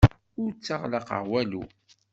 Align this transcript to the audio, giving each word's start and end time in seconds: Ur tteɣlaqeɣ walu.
Ur 0.41 0.51
tteɣlaqeɣ 0.53 1.21
walu. 1.31 1.63